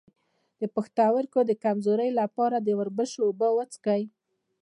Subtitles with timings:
[0.59, 4.03] د پښتورګو د کمزوری لپاره د وربشو اوبه وڅښئ